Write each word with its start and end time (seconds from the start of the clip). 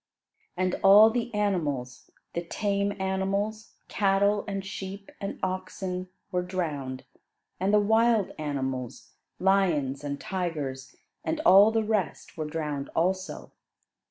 And 0.57 0.73
all 0.81 1.11
the 1.11 1.31
animals, 1.31 2.09
the 2.33 2.41
tame 2.41 2.99
animals, 2.99 3.75
cattle, 3.87 4.43
and 4.47 4.65
sheep, 4.65 5.11
and 5.21 5.37
oxen, 5.43 6.09
were 6.31 6.41
drowned; 6.41 7.03
and 7.59 7.71
the 7.71 7.79
wild 7.79 8.31
animals, 8.39 9.11
lions, 9.37 10.03
and 10.03 10.19
tigers, 10.19 10.95
and 11.23 11.39
all 11.41 11.69
the 11.69 11.83
rest 11.83 12.35
were 12.35 12.45
drowned 12.49 12.89
also. 12.95 13.51